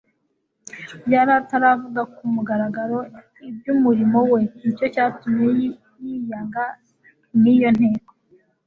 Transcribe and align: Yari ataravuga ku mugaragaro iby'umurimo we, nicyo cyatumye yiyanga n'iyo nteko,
Yari 1.13 1.31
ataravuga 1.41 2.01
ku 2.15 2.23
mugaragaro 2.33 2.97
iby'umurimo 3.49 4.17
we, 4.29 4.39
nicyo 4.63 4.85
cyatumye 4.93 5.47
yiyanga 6.03 6.63
n'iyo 7.41 7.69
nteko, 7.77 8.11